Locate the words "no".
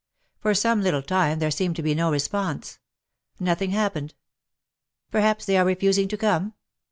1.93-2.11